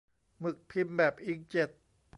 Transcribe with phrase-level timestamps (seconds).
[0.39, 1.69] หมึกพิมพ์แบบอิงก์เจ็ต